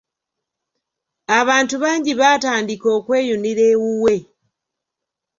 Abantu 1.39 1.75
bangi 1.83 2.11
baatandika 2.19 2.87
okweyunira 2.97 3.63
ewuwe. 3.73 4.15